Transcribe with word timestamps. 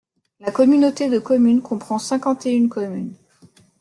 La 0.39 0.49
communauté 0.51 1.09
de 1.11 1.19
communes 1.19 1.61
comprend 1.61 1.99
cinquante 1.99 2.47
et 2.47 2.55
une 2.55 2.69
communes. 2.69 3.13